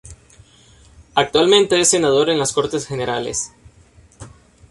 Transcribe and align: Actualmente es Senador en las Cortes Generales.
Actualmente 1.13 1.79
es 1.79 1.89
Senador 1.89 2.31
en 2.31 2.39
las 2.39 2.53
Cortes 2.53 2.87
Generales. 2.87 3.53